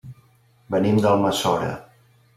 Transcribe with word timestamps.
Venim 0.75 0.97
d'Almassora. 1.05 1.73